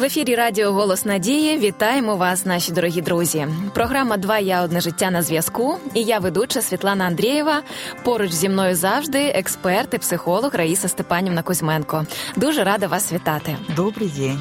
[0.00, 3.46] В ефірі Радіо Голос Надії вітаємо вас, наші дорогі друзі.
[3.74, 5.76] Програма Два я одне життя на зв'язку.
[5.94, 7.62] І я ведуча Світлана Андрієва.
[8.04, 12.06] Поруч зі мною завжди експерт і психолог Раїса Степанівна Кузьменко.
[12.36, 13.56] Дуже рада вас вітати.
[13.76, 14.40] Добрий день.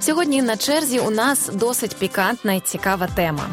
[0.00, 3.46] Сьогодні на черзі у нас досить пікантна і цікава тема.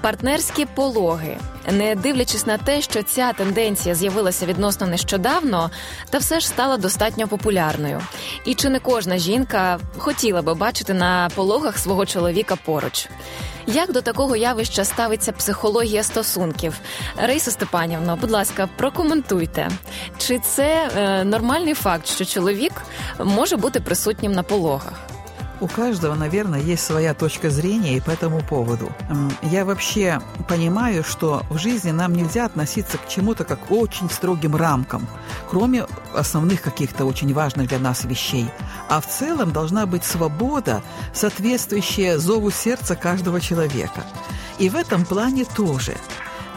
[0.00, 1.36] Партнерські пологи,
[1.70, 5.70] не дивлячись на те, що ця тенденція з'явилася відносно нещодавно,
[6.10, 8.00] та все ж стала достатньо популярною.
[8.44, 13.08] І чи не кожна жінка хотіла би бачити на пологах свого чоловіка поруч?
[13.66, 16.80] Як до такого явища ставиться психологія стосунків?
[17.16, 19.70] Рейса Степанівна, будь ласка, прокоментуйте,
[20.18, 22.72] чи це е, нормальний факт, що чоловік
[23.18, 24.92] може бути присутнім на пологах?
[25.60, 28.90] У каждого, наверное, есть своя точка зрения и по этому поводу.
[29.42, 35.06] Я вообще понимаю, что в жизни нам нельзя относиться к чему-то как очень строгим рамкам,
[35.50, 38.46] кроме основных каких-то очень важных для нас вещей.
[38.88, 44.02] А в целом должна быть свобода, соответствующая зову сердца каждого человека.
[44.58, 45.94] И в этом плане тоже–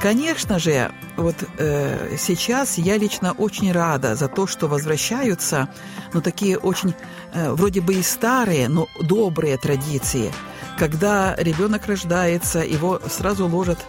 [0.04, 5.70] Конечно же, вот э, сейчас я лично очень рада за то, что возвращаются,
[6.14, 6.94] ну, такие очень,
[7.34, 10.34] э, вроде бы и старые, но добрые традиции,
[10.78, 13.80] когда ребенок рождается, его сразу ложат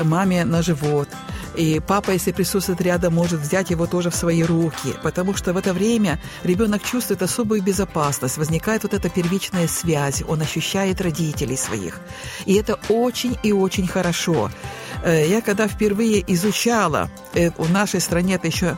[0.00, 1.08] маме на живот,
[1.56, 5.56] и папа, если присутствует рядом, может взять его тоже в свои руки, потому что в
[5.56, 12.00] это время ребенок чувствует особую безопасность, возникает вот эта первичная связь, он ощущает родителей своих.
[12.46, 14.50] И это очень и очень хорошо.
[15.02, 18.76] Э, я когда впервые изучала, э, в нашей стране это еще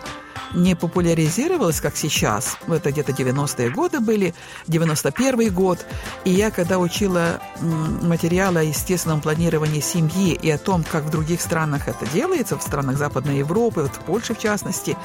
[0.56, 2.56] не популяризировалось, как сейчас.
[2.66, 4.34] Это где-то 90-е годы были,
[4.66, 5.84] 91-й год.
[6.24, 11.40] И я, когда учила материалы о естественном планировании семьи и о том, как в других
[11.40, 14.96] странах это делается, в странах Западной Европы, вот в Польше в частности,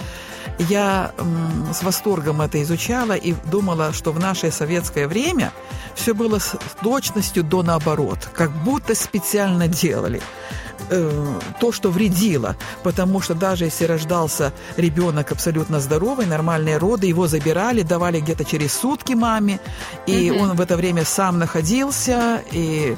[0.58, 1.12] я
[1.74, 5.52] с восторгом это изучала и думала, что в наше советское время
[5.96, 10.22] все было с точностью до наоборот, как будто специально делали
[10.90, 17.28] э, то, что вредило, потому что даже если рождался ребенок абсолютно здоровый, нормальные роды, его
[17.28, 19.60] забирали, давали где-то через сутки маме,
[20.08, 20.40] и mm-hmm.
[20.40, 22.96] он в это время сам находился, и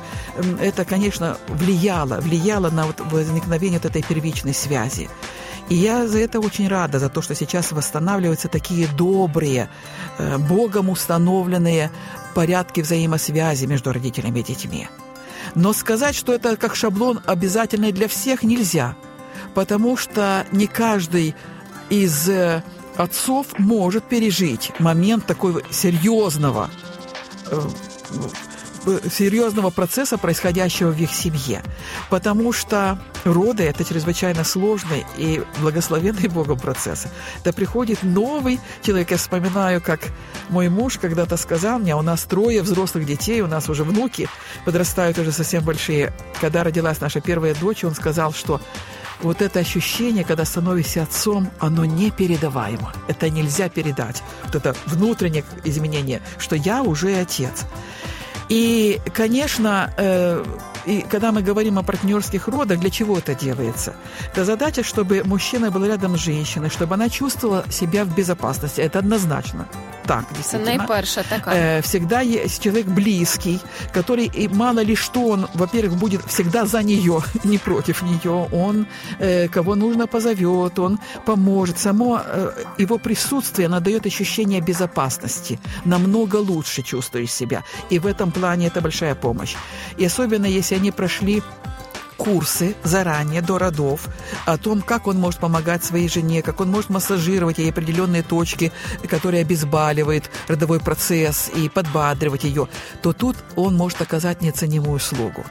[0.62, 5.10] это, конечно, влияло, влияло на вот возникновение вот этой первичной связи.
[5.70, 9.70] И я за это очень рада, за то, что сейчас восстанавливаются такие добрые,
[10.18, 11.90] э, Богом установленные
[12.36, 14.88] порядки взаимосвязи между родителями и детьми.
[15.56, 18.96] Но сказать, что это как шаблон обязательный для всех, нельзя,
[19.54, 21.36] потому что не каждый
[21.90, 22.64] из э,
[22.96, 26.70] отцов может пережить момент такого серьезного
[27.50, 27.62] э,
[29.12, 31.64] серьезного процесса, происходящего в их семье.
[32.10, 37.08] Потому что роды– это чрезвычайно сложный и благословенный Богом процесс.
[37.40, 39.12] Это приходит новый человек.
[39.12, 40.02] Я вспоминаю, как
[40.50, 44.28] мой муж когда-то сказал мне, у нас трое взрослых детей, у нас уже внуки
[44.66, 46.14] подрастают уже совсем большие.
[46.42, 48.62] Когда родилась наша первая дочь, он сказал, что
[49.22, 52.92] вот это ощущение, когда становишься отцом, оно непередаваемо.
[53.08, 54.22] Это нельзя передать.
[54.44, 57.66] Вот это внутреннее изменение, что я уже отец.
[58.54, 60.46] И, конечно, э,
[60.86, 63.94] и когда мы говорим о партнерских родах, для чего это делается?
[64.32, 68.82] Это задача, чтобы мужчина был рядом с женщиной, чтобы она чувствовала себя в безопасности.
[68.82, 69.68] Это однозначно.
[70.06, 70.72] Так, действительно.
[70.72, 71.52] Це найперша така.
[71.52, 73.60] Э, всегда есть человек близкий,
[73.96, 78.48] который, и мало ли что он, во-первых, будет всегда за нее, не против нее.
[78.52, 78.86] Он
[79.20, 81.80] э, кого нужно позовет, он поможет.
[81.80, 82.52] Само э,
[82.82, 85.60] его присутствие надает ощущение безопасности.
[85.86, 87.64] Намного лучше чувствуешь себя.
[87.92, 89.56] И в этом плане это большая помощь.
[90.00, 91.42] И особенно, если они прошли
[92.18, 94.08] курсы заранее, до родов,
[94.46, 98.72] о том, как он может помогать своей жене, как он может массажировать ей определенные точки,
[99.10, 102.68] которые обезболивают родовой процесс и подбадривать ее,
[103.02, 105.44] то тут он может оказать неоценимую услугу.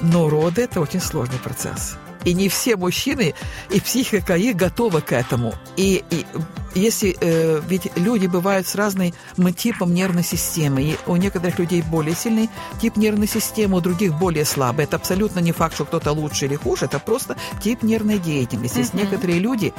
[0.00, 1.98] Но роды– это очень сложный процесс.
[2.24, 3.34] И не все мужчины
[3.70, 5.54] и психика их готовы к этому.
[5.76, 6.26] И, и
[6.74, 9.12] если э, ведь люди бывают с разным
[9.56, 12.48] типом нервной системы, и у некоторых людей более сильный
[12.80, 14.84] тип нервной системы, у других более слабый.
[14.84, 18.78] Это абсолютно не факт, что кто-то лучше или хуже, это просто тип нервной деятельности.
[18.78, 19.04] Есть mm-hmm.
[19.04, 19.72] некоторые люди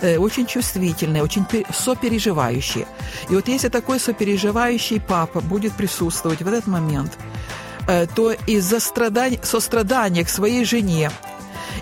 [0.00, 2.86] э, очень чувствительные, очень сопереживающие.
[3.28, 7.18] И вот если такой сопереживающий папа будет присутствовать в этот момент,
[7.86, 11.10] э, то из-за страданий, сострадания к своей жене,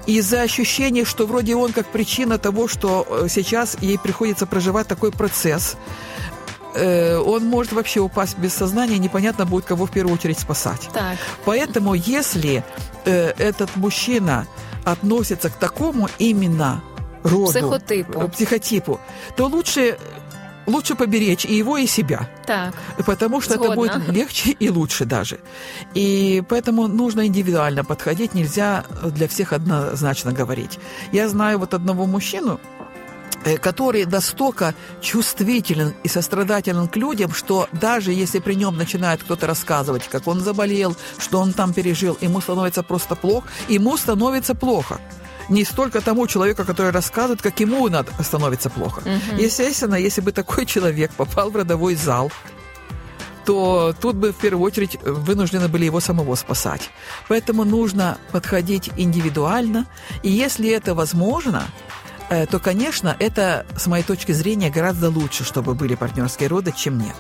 [0.07, 5.13] из-за ощущения, что вроде он как причина того, что э, сейчас ей приходится проживать такой
[5.13, 5.77] процесс,
[6.75, 10.89] э, он может вообще упасть без сознания, непонятно будет, кого в первую очередь спасать.
[10.93, 11.17] Так.
[11.45, 12.65] Поэтому, если
[13.05, 14.47] э, этот мужчина
[14.85, 16.83] относится к такому именно
[17.25, 19.01] роду, психотипу, психотипу
[19.37, 19.99] то лучше
[20.67, 22.29] лучше поберечь и его, и себя.
[22.47, 22.75] Так.
[23.07, 23.73] Потому что Сгодно.
[23.73, 25.39] это будет легче и лучше даже.
[25.95, 30.79] И поэтому нужно индивидуально подходить, нельзя для всех однозначно говорить.
[31.13, 32.61] Я знаю вот одного мужчину,
[33.45, 39.47] э, который настолько чувствителен и сострадателен к людям, что даже если при нем начинает кто-то
[39.47, 45.01] рассказывать, как он заболел, что он там пережил, ему становится просто плохо, ему становится плохо
[45.49, 49.01] не столько тому человеку, который рассказывает, как ему надо, становится плохо.
[49.01, 49.41] Угу.
[49.41, 52.31] Естественно, если бы такой человек попал в родовой зал,
[53.45, 56.91] то тут бы в первую очередь вынуждены были его самого спасать.
[57.29, 59.87] Поэтому нужно подходить индивидуально,
[60.23, 61.63] и если это возможно,
[62.29, 66.99] э, то, конечно, это, с моей точки зрения, гораздо лучше, чтобы были партнерские роды, чем
[66.99, 67.15] нет.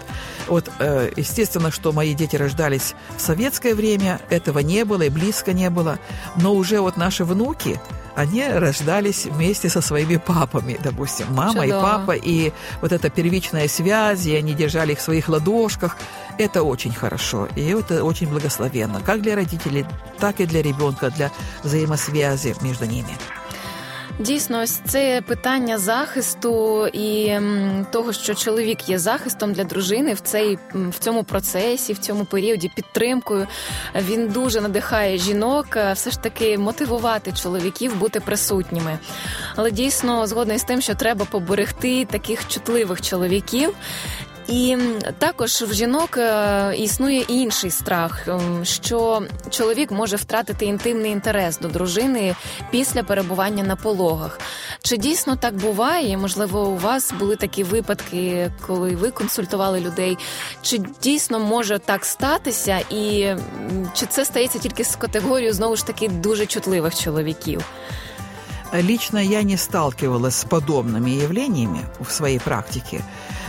[0.49, 5.53] Вот, э, естественно, что мои дети рождались в советское время, этого не было и близко
[5.53, 6.01] не было,
[6.35, 7.81] но уже вот наши внуки,
[8.17, 11.67] они рождались вместе со своими папами, допустим, мама Чудо.
[11.67, 15.97] и папа, и вот эта первичная связь, и они держали их в своих ладошках.
[16.39, 19.87] Это очень хорошо, и это очень благословенно, как для родителей,
[20.19, 21.31] так и для ребенка, для
[21.63, 23.17] взаимосвязи между ними.
[24.19, 27.39] Дійсно, ось це питання захисту і
[27.93, 32.71] того, що чоловік є захистом для дружини в цей в цьому процесі, в цьому періоді
[32.77, 33.47] підтримкою.
[34.09, 38.99] Він дуже надихає жінок, е, все ж таки мотивувати чоловіків бути присутніми.
[39.57, 43.75] Але дійсно згодна з тим, що треба поберегти таких чутливих чоловіків.
[44.49, 44.77] І
[45.19, 51.69] також в жінок е, існує інший страх, ем, що чоловік може втратити інтимний інтерес до
[51.69, 52.35] дружини
[52.71, 54.41] після перебування на пологах.
[54.83, 56.17] Чи дійсно так буває?
[56.17, 60.19] Можливо, у вас були такі випадки, коли ви консультували людей?
[60.63, 63.35] Чи дійсно може так статися, і
[63.95, 67.65] чи це стається тільки з категорією знову ж таки дуже чутливих чоловіків?
[68.73, 73.05] Лично я не сталкивалась с подобными явлениями в своей практике.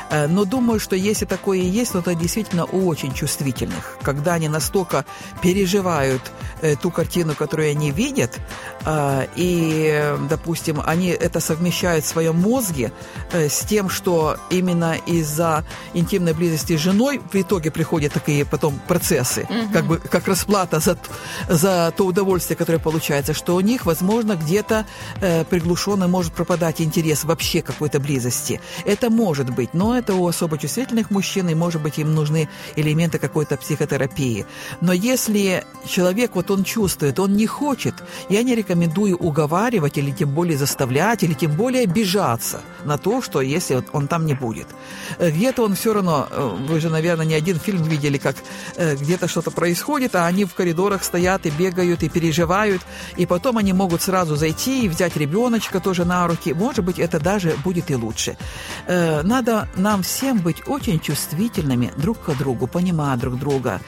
[0.09, 4.33] Э, но думаю, что если такое и есть, то это действительно у очень чувствительных, когда
[4.33, 5.05] они настолько
[5.41, 6.21] переживают
[6.61, 8.39] э, ту картину, которую они видят,
[8.85, 12.91] э, и, допустим, они это совмещают в своем мозге
[13.33, 19.47] с тем, что именно из-за интимной близости с женой в итоге приходят такие потом процессы,
[19.49, 19.73] угу.
[19.73, 20.97] как бы как расплата за,
[21.49, 24.85] за то удовольствие, которое получается, что у них, возможно, где-то
[25.49, 28.61] приглушенно может пропадать интерес вообще какой-то близости.
[28.85, 33.19] Это может быть, но это у особо чувствительных мужчин, и, может быть, им нужны элементы
[33.19, 34.45] какой-то психотерапии.
[34.81, 37.95] Но если человек, вот он чувствует, он не хочет,
[38.29, 43.41] я не рекомендую уговаривать или тем более заставлять, или тем более обижаться на то, что
[43.41, 44.67] если он там не будет.
[45.19, 48.35] Где-то он все равно, э, вы же, наверное, не один фильм видели, как
[48.75, 52.81] э, где-то что-то происходит, а они в коридорах стоят и бегают, и переживают,
[53.17, 56.53] и потом они могут сразу зайти и взять ребеночка тоже на руки.
[56.53, 58.37] Может быть, это даже будет и лучше.
[58.87, 63.80] Э, надо нам всем быть очень чувствительными друг к другу, понимая друг друга,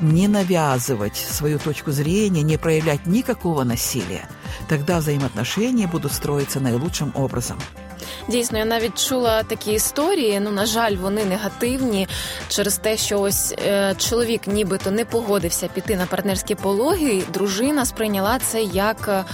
[0.00, 4.28] не навязывать свою точку зрения, не проявлять никакого насилия.
[4.68, 7.58] Тогда взаимоотношения будут строиться наилучшим образом.
[8.28, 10.40] Дійсно, я навіть чула такі історії.
[10.40, 12.08] Ну, на жаль, вони негативні
[12.48, 17.22] через те, що ось е, чоловік нібито не погодився піти на партнерські пологи.
[17.32, 19.24] Дружина сприйняла це як е,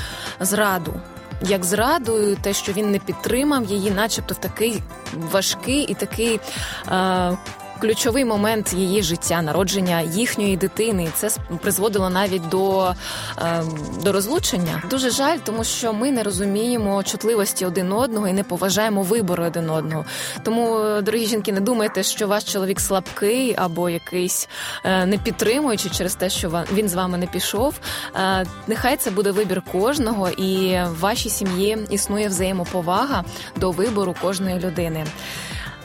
[0.41, 1.01] зраду
[1.43, 4.83] як зрадою, те, що він не підтримав її, начебто в такий
[5.15, 6.41] важкий і такий.
[6.89, 7.39] Е,
[7.84, 11.10] ключовий момент її життя, народження їхньої дитини.
[11.16, 11.30] Це
[11.62, 12.96] призводило навіть до
[13.42, 13.64] е,
[14.04, 14.84] до розлучення.
[14.90, 19.70] Дуже жаль, тому що ми не розуміємо чутливості один одного і не поважаємо вибору один
[19.70, 20.06] одного.
[20.44, 24.50] Тому, дорогі жінки, не думайте, що ваш чоловік слабкий або якийсь
[24.84, 27.80] е, не підтримуючий через те, що він з вами не пішов.
[28.16, 33.24] Е, нехай це буде вибір кожного, і в вашій сім'ї існує взаємоповага
[33.56, 35.06] до вибору кожної людини.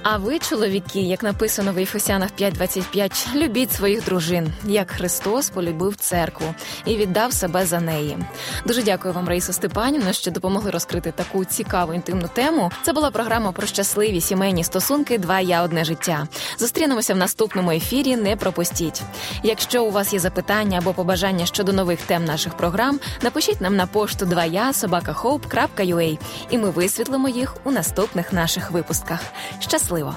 [0.03, 6.55] А ви, чоловіки, як написано в Єфесянах 5.25, любіть своїх дружин, як Христос полюбив церкву
[6.85, 8.19] і віддав себе за неї.
[8.67, 12.71] Дуже дякую вам, Раїса Степанівна, що допомогли розкрити таку цікаву інтимну тему.
[12.83, 15.19] Це була програма про щасливі сімейні стосунки.
[15.19, 16.27] Два я одне життя.
[16.59, 18.17] Зустрінемося в наступному ефірі.
[18.17, 19.03] Не пропустіть.
[19.43, 23.87] Якщо у вас є запитання або побажання щодо нових тем наших програм, напишіть нам на
[23.87, 26.19] пошту 2я собакахоп.ua
[26.51, 29.21] і ми висвітлимо їх у наступних наших випусках.
[29.61, 29.88] Щасливо!
[29.88, 30.16] щасливо.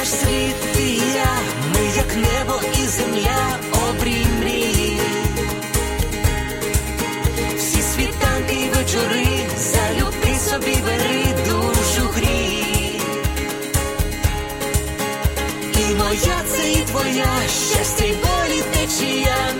[0.00, 1.32] наш світ і я,
[1.74, 5.00] ми як небо і земля, обрій мрії,
[7.58, 9.28] всі світанки й вечори,
[9.58, 13.00] залюбки собі бери душу грій,
[15.78, 19.59] і моя це і твоя щастя й болі течія.